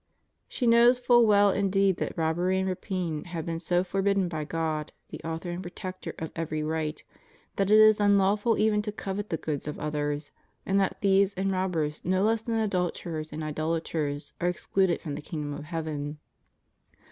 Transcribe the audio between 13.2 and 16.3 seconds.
and idolaters are excluded from the kingdom of heaven.